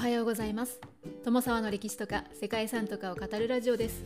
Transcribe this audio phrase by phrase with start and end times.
[0.00, 0.80] はようございます。
[1.24, 4.02] 友沢の歴史とか世界遺産とかを語るラジオです。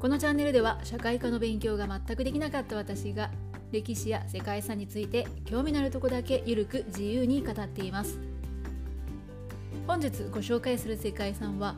[0.00, 3.30] このチャンネルでは社会科の勉強が全くできなかった私が
[3.70, 8.18] 歴史や世界遺産について興味のあるとこだけゆるく自由に語っています。
[9.86, 11.76] 本日ご紹介する世界遺産は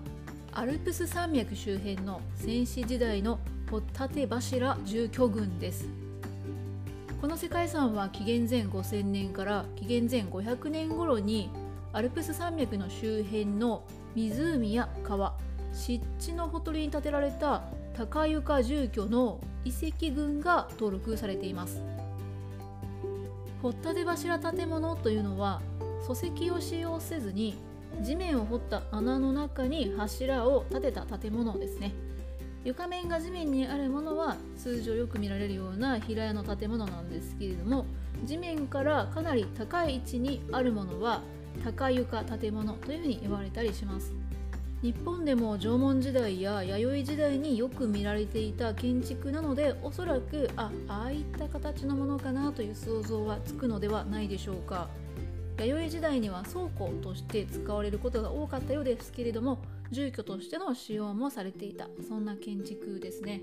[0.52, 3.82] アルプス山脈周辺の戦死時代の掘
[4.14, 5.86] 立柱住居群です。
[7.20, 11.50] この世界遺産は紀元前5000年から紀元前500年頃に
[11.92, 13.82] アルプス山脈の周辺の
[14.14, 15.34] 湖や川
[15.72, 17.62] 湿地のほとりに建てられた
[17.96, 21.82] 高床住居の遺跡群が登録されています。
[23.62, 25.60] 掘っ立柱建物というのは
[26.08, 27.56] 礎石を使用せずに
[28.02, 31.92] 地面を掘った穴の中に柱を建てた建物ですね。
[32.64, 37.86] 床面が地面にあるものは通常よく見られるような平屋の建物なんですけれども
[38.24, 41.22] 地面からかなり高い位置にあるものは
[41.64, 44.12] 高床建物というふうに言われたりします。
[44.80, 54.88] 日本でも縄文時代や弥生時代によく見られていた建築なのでおそらくあああいった形のものかなという想像はつくのではないでしょうか。
[55.58, 59.58] 弥生時代には倉庫として使われることが多かったようですけれども
[59.90, 61.88] 住居としての使用もされていた。
[62.08, 63.42] そんな建築ですね。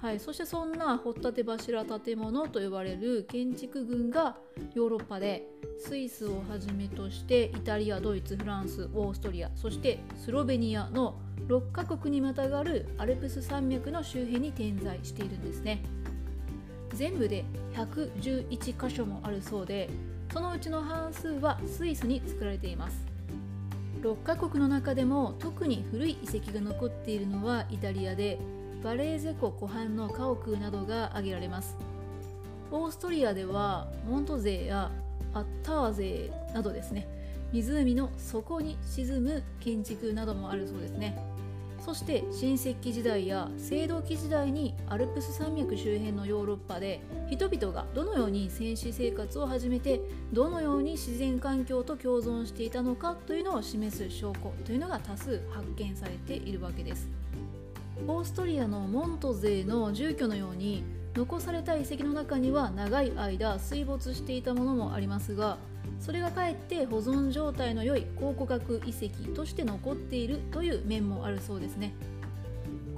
[0.00, 4.36] はい、そしてそんな掘立柱建物と呼ばれる建築群が
[4.74, 11.18] ヨーロッパでスイスをはじめとしてイタリアドイツフランスオーストリアそしてスロベニアの
[11.48, 15.82] 6カ国にまたがるアルプス山脈の周辺に点在しているんですね。
[16.94, 19.90] 全部で111箇所もあるそうで
[20.32, 23.04] そのうちの半数はスイスに作られています。
[24.02, 28.38] 6カ国の中でも特に古い遺跡が残っているのはイタリアで
[28.82, 31.76] バレーゼ湖湖畔の家屋などが挙げられます。
[32.70, 34.90] オーストリアではモント勢や
[35.34, 37.08] アッター勢などですね。
[37.52, 41.18] 湖の底に沈む建築などもあるそうですね。
[41.84, 47.00] そして新石器時代や青銅器時代にアルプス山脈周辺のヨーロッパで
[47.30, 50.00] 人々がどのように戦死生活を始めて
[50.32, 57.08] どのように自然環境と共存していたのかというのを示す証拠というのが多数発見されているわけです。
[58.06, 65.58] オーストリアのモント勢の住居のように残された遺跡の中には長い間水没していたものもありますが
[65.98, 71.92] それがかえって保存状態の良い考古学遺跡として残っているという面もあるそうですね。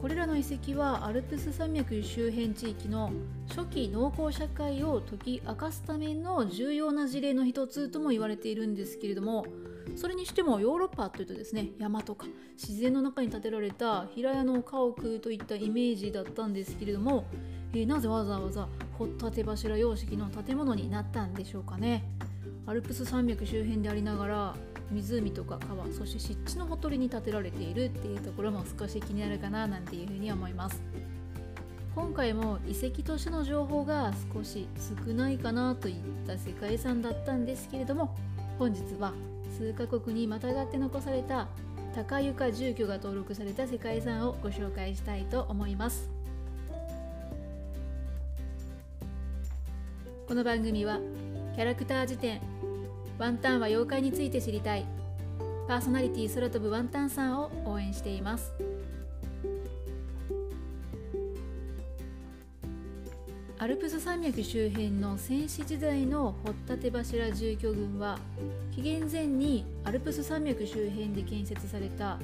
[0.00, 3.12] これらの遺跡はアルプス山脈周辺地域の
[3.48, 9.44] 初期農耕社会を解き明かすための重要な事例の一つとも言われているんですけれども
[9.96, 17.26] それにしてもヨーロッパというとですね山とか自然の中に建てられた平屋の家屋といったイメージだったんですけれども、
[17.74, 22.04] えー、なぜわざわざ掘立柱様式の建物になったんでしょうかね。
[22.66, 24.54] アルプス山脈周辺でありながら
[24.92, 30.82] 湖とか川そして湿地のほとりに建てられているっていうところも少し気になるかななんていうふうに思います。
[31.94, 34.68] 今回も遺跡としての情報が少し
[35.06, 35.94] 少ないかなといっ
[36.26, 38.14] た世界遺産だったんですけれども
[38.58, 39.12] 本日は
[39.58, 41.48] 数カ国にまたがって残された
[41.94, 46.08] 高床住居が登録された世界遺産をご紹介したいと思います。
[50.28, 51.00] この番組は
[51.56, 52.40] キャラクター辞典
[53.20, 54.86] ワンタンは妖怪について知りたい。
[55.68, 58.54] パーソナリティ空飛ぶワンタンさんを応援しています。
[63.58, 66.34] アルプス山脈周辺の戦死時代の
[66.66, 68.18] 掘立柱住居群は
[68.74, 72.18] 紀元前にアルプス山脈周辺で建設された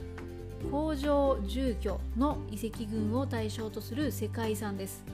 [0.71, 5.05] 工場住居の遺跡群を対象とする世界遺産です。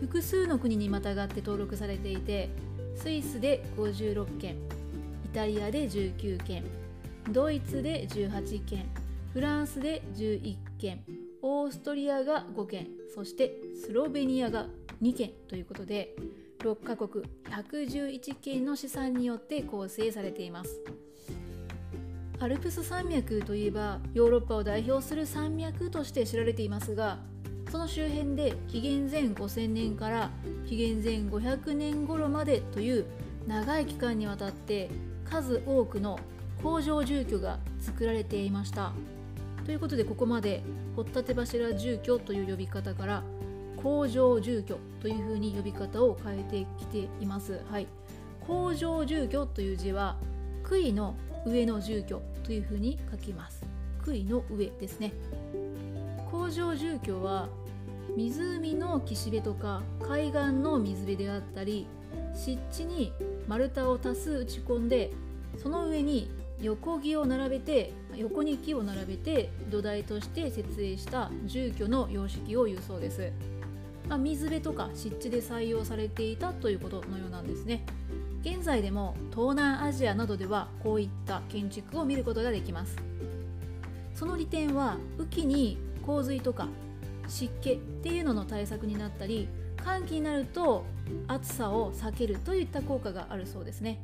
[0.00, 2.50] 複数の国にまたがって登録されていて
[3.02, 4.54] スイスで56件
[5.24, 6.62] イタリアで19件
[7.32, 8.86] ドイツで18件
[9.32, 11.02] フランスで11件
[11.42, 13.54] オーストリアが5件そして
[13.84, 14.68] スロベニアが
[15.02, 16.14] 2件ということで
[16.60, 20.70] 6カ国111件の資産によって構成されています。
[22.38, 27.18] アルプス山脈といえばヨーロッパを代表する山脈として知られていますが
[27.72, 30.30] その周辺で紀元前5000年から
[30.68, 33.06] 紀元前500年頃までという
[33.46, 34.90] 長い期間にわたって
[35.24, 36.20] 数多くの
[36.62, 38.92] 工場住居が作られていました
[39.64, 40.62] ということでここまで
[40.96, 43.22] 掘立柱住居という呼び方から
[43.82, 47.62] 工場住居というふうに呼び方を変えてきています。
[47.70, 47.86] はい、
[48.46, 50.18] 工場住居という字は
[50.62, 51.14] 杭の
[51.46, 53.64] 上の住居というふうに書きます。
[54.04, 55.14] 杭の上ですね。
[56.30, 57.48] 工場住居は
[58.16, 61.86] 湖の岸辺とか海岸の水辺であったり
[62.34, 63.12] 湿地に
[63.48, 65.10] 丸太を多数打ち込んで
[65.62, 73.32] その上に横木を並べて横に木を並べて土台として設営した住居の様式を言うそうです、
[74.08, 77.84] まあ、水辺とか湿地で採用されていたということのようなんですね。
[78.42, 82.96] 現在でも東南アジアなどではこういった建築を見ることができます。
[84.14, 86.68] その利点は雨季に洪水とか
[87.28, 89.48] 湿気っていうのの対策になったり
[89.84, 90.84] 寒気になると
[91.26, 94.02] 暑さを避けるといった効果があるそうですね。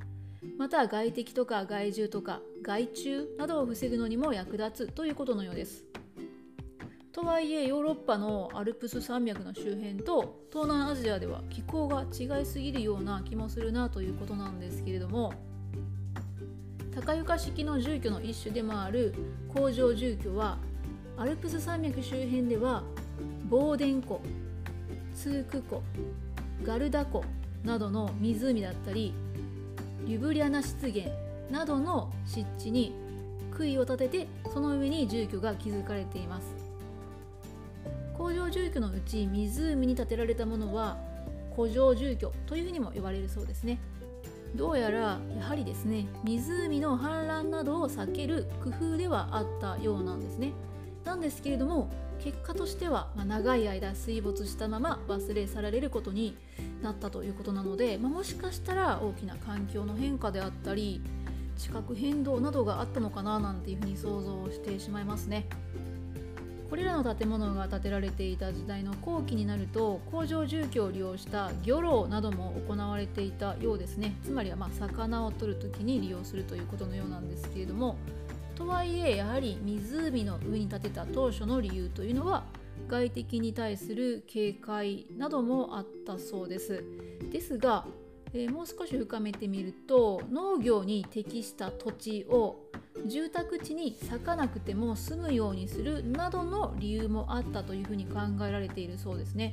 [0.57, 5.85] また外敵とか害獣とか害虫などを防ぐのにも役立つということのようです。
[7.13, 15.33] とはいえヨーロッパのアルプス山脈の周辺と東南アジアでは気候が違いすぎるような気もするなということなんですけれども
[16.95, 19.15] 高床式の住居の一種でもある
[19.53, 20.59] 工場住居は
[21.17, 22.85] アルプス山脈周辺では
[23.49, 24.21] ボーデン湖
[25.15, 25.83] ツーク湖
[26.65, 27.25] ガルダ湖
[27.65, 29.15] などの湖だったり
[30.05, 31.07] リュブリアナ湿原
[31.51, 32.93] などの湿地に
[33.51, 36.47] 杭を立ててその上に住居が築かれています。
[38.19, 40.99] 工場住居のうち湖に建てられたものは
[41.57, 43.79] 古城住居というふうにも呼ばれるそうですね。
[44.55, 50.53] どうやらやはりですね湖の氾濫などを避ける工夫ではあったようなんですね。
[51.05, 51.89] なんですけれども
[52.23, 56.37] 結果としては、まあ、長い間水没したまま忘れ去られることに
[56.83, 61.01] なったということなので、まあ、もしかしたら大きな環境の変化であったり
[61.57, 65.47] 地殻変動などがあったのかななんていうふうに想像してしまいますね。
[66.71, 77.97] これらの建物が建てられていた時代の後期になると工場住居を利用した漁労なども行われていたようですねつまりはま魚を取る時に利用するということのようなんですけれども
[78.59, 82.45] とはいえやはり湖の上に建てた当初の理由というのは
[82.89, 86.83] 外敵に対する警戒などもあったそうです
[87.31, 87.87] ですが、
[88.33, 92.65] えー、もう少し深めてみると農業に適した土地を
[93.07, 99.53] 住宅地に咲かなくても住むようにするなどの理由もあったというふうに考えられているそうですね。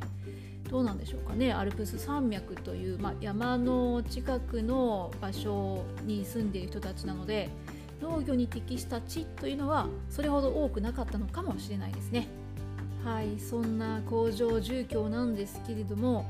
[0.67, 7.49] どうなんでしょうかねアルプス山脈という、ま、山の近くの場所に住んでいる人たちなので
[8.01, 12.27] 農業に適した地というのはそれほど多くなかったのかもしれないですね。
[13.03, 16.25] はいそんな工場住居なんですけれども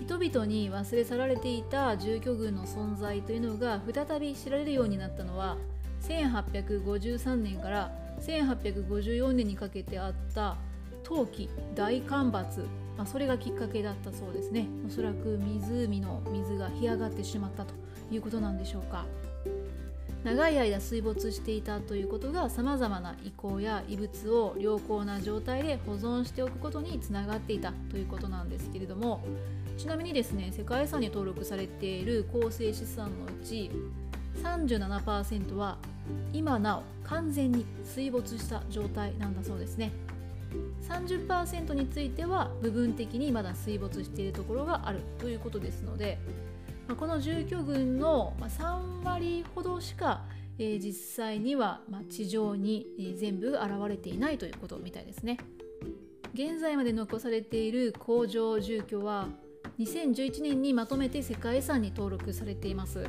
[0.00, 5.56] 人々に忘れ去られていた住居群の存在というのが再び知られるようになったのは
[6.02, 10.56] 1853年から1854年にかけてあった
[11.04, 12.58] 冬季大干ばつ、
[12.96, 14.66] まあ、それがきっかけだったそうですね。
[14.86, 17.74] おそらく湖の水が干上がってしまったと
[18.10, 19.06] いうことなんでしょうか。
[20.24, 29.24] 長い間水没していたということがさまざまな遺構や遺物を良好な状態で保存しておくことにつながっていたということなんですけれども
[29.78, 33.70] ちなみにですね世界遺産に登録されている構成資産のうち
[34.42, 35.78] 37%は
[36.32, 39.90] 今なお完全に水没した状態なんだそうですね。
[40.88, 46.18] 30%については部分的にまだ水没しているところがあるということですので、
[46.90, 50.24] まこの住居群の3割ほどしか、
[50.58, 50.92] え実
[51.24, 55.38] 際には、ま地上に、え全部現れていないということみたいですね。
[56.34, 59.28] 現在まで残されている工場住居は
[59.78, 63.04] 2011年にまとめて世界遺産に登録されています。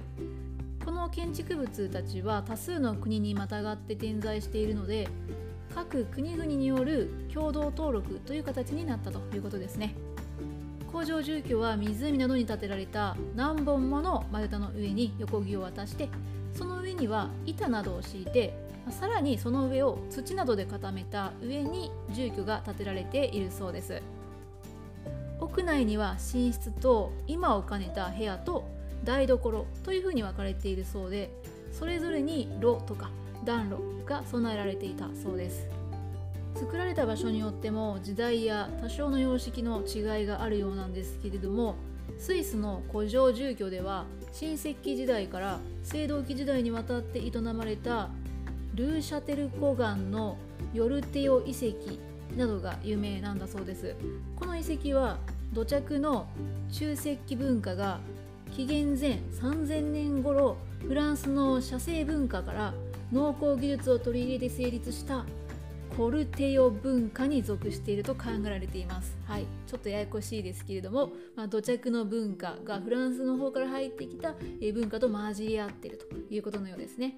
[0.86, 5.08] この建築物たちは多数の国にまたがって点在しているので
[5.74, 9.96] 各国々による共同登録という形になったということですね。
[11.02, 16.10] 工場住居は湖などに建てられた何本もの丸太の上に横木を渡して
[16.54, 18.54] その上には板などを敷いて
[18.92, 24.00] さらにその上を土などで固めた上に住居が建てられているそうです
[25.40, 28.70] 屋内には寝室と今を兼ねた部屋と
[29.04, 31.32] 台所というふうに分かれているそうで
[31.72, 33.10] それぞれに炉とか
[33.44, 35.81] 暖炉が備えられていたそうです
[36.56, 41.76] 作られた場所によっても時代や多少の様式の違いがあるようなんですけれども
[42.18, 45.60] スイスの古城住居では新石器時代から
[45.94, 48.10] 青銅器時代にわたって営まれた
[48.76, 50.38] ルーシャテル湖岸の
[50.74, 52.00] ヨルテオ遺跡
[52.38, 53.96] などが有名なんだそうです。
[54.38, 55.18] この遺跡は
[55.52, 56.28] 土着の
[56.72, 58.00] 中石器文化が
[58.52, 62.74] 紀元前3000年頃フランスの写生文化から
[63.12, 65.26] 農耕技術を取り入れて成立した
[65.96, 69.18] コルテオ文化に属していると考えられています。
[69.26, 74.36] はい、ちょっとややこしいですけれども、まあ、土着の文化がフランスの方から入ってきた
[74.74, 77.16] 文化と混じり合っているということのようですね。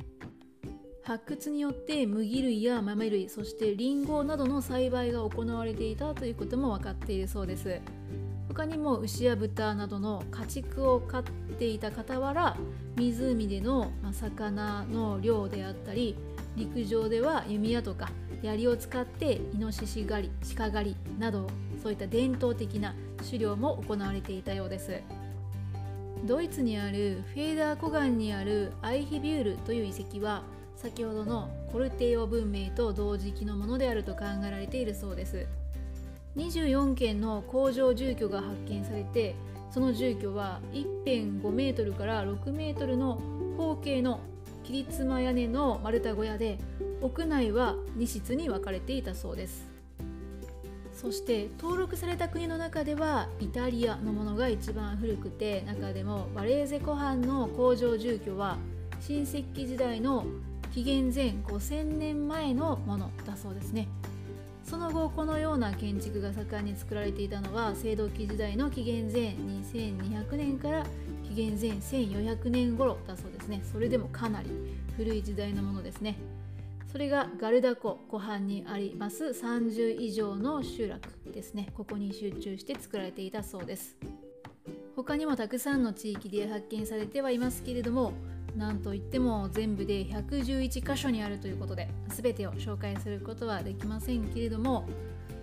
[1.04, 7.82] 発掘によって麦類や豆類そしてリンゴなどの栽培が行われていたということも分かっているそうです
[8.48, 11.24] 他にも牛や豚などの家畜を飼っ
[11.58, 12.56] ていた傍ら
[12.96, 16.16] 湖での魚の漁であったり
[16.56, 18.10] 陸上では弓矢とか
[18.42, 21.48] 槍を使ってイノシシ狩り鹿狩りなど
[21.82, 22.94] そういった伝統的な
[23.26, 25.02] 狩猟も行われていたようです。
[26.26, 30.44] ドイツにあるフェーダー湖岸にあるアイヒビュールという遺跡は
[30.76, 35.48] 先ほどのコルテイオ文明と同時期のものであると考えられているそうです。
[36.38, 39.36] 24件の工場住居が発見されて
[39.70, 43.20] その住居は1.5メートルから6メートルの
[43.58, 44.20] 方形の
[44.64, 46.58] 切妻屋根の丸太小屋で
[47.02, 49.72] 屋内は2室に分かれていたそうです。
[50.94, 58.58] そして登録された国の中ではイタリアのものが一番古くて中でもバレーゼ湖畔の工場住居は
[59.02, 60.26] 新石器時代の
[60.72, 63.88] 紀元前5000年前のものだそうですね。
[64.74, 70.84] その後このような建築が盛んに作られていたのは青銅器時代の紀元前2200年から
[71.30, 73.62] 紀元前1400年頃だそうですね。
[73.72, 74.50] それでもかなり
[74.98, 76.18] 古い時代のものですね。
[76.92, 79.26] それがガルダ湖湖畔にあります。
[79.26, 81.70] 30以上の集落ですね。
[81.78, 83.96] ここに集中して作られていたそうです。
[84.96, 88.14] 他にもたくさんの地域で発見されてはいますけれども
[88.56, 94.88] なんといっても全部で111箇所にあるということで全てを紹介することはできませんけれども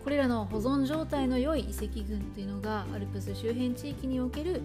[0.05, 4.63] これらの保存状態の良い遺跡群というのがアルプス周辺地域における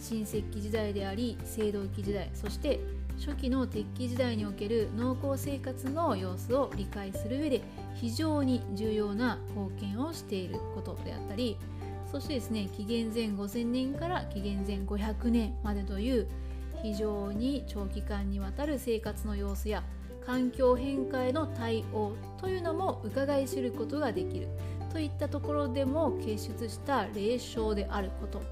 [0.00, 2.80] 新石器時代であり青銅器時代そして
[3.18, 7.62] 初期の鉄器時代における農耕生活の様子を理解する上で
[7.94, 11.56] 非常に重要な貢献をしていることであったり
[12.10, 16.26] そしてですね紀元前5000年から紀元前500年までという
[16.82, 19.84] 非常に長期間にわたる生活の様子や
[20.26, 24.48] 環境変化への対応というのも伺い知ることができる
[24.92, 28.42] といったところでも結出した霊障であること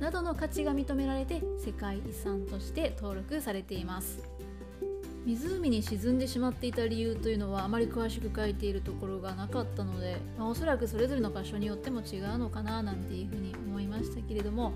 [0.00, 4.40] などの価値が認められて世界遺産として登録されています。
[5.26, 14.72] 湖に沈んでしまっていた理由というのはあまり詳しく書いているところがなかったので、まあ、おそらくそれぞれの場所によっても違うのかななんていうふうに思いましたけれども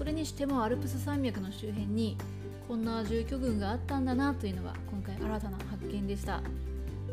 [0.00, 2.16] それにしてもアルプス山脈の周辺に
[2.66, 6.40] こんな住居群があったんだなというのは今回新たな発見でした。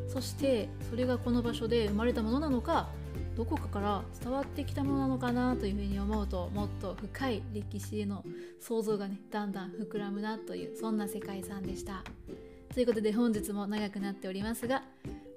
[0.08, 2.88] そしてそれがこの場所で生まれたものなのか
[3.36, 8.24] どこかから伝わってきたものなのかなというふうに思うともっと深い歴史への
[8.62, 12.06] 想像がねだんだん膨らむなというそんな世界遺産でした。
[12.74, 14.84] ということで本日も長くなっておりますが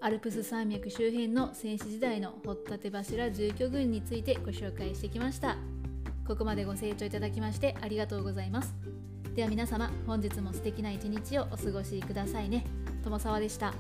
[0.00, 5.56] アルプス山脈周辺の戦死時代の掘立柱住居群についてご紹介してきました。
[6.30, 8.72] ここまでご清聴いただきましてありがとうございます。
[9.34, 12.64] では皆様本日も素敵な一日をお過ごしくださいね。
[13.02, 13.74] 友沢でした。